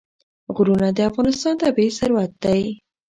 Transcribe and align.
غرونه 0.55 0.87
د 0.97 0.99
افغانستان 1.09 1.53
طبعي 1.63 1.89
ثروت 1.99 2.31
دی. 2.43 2.61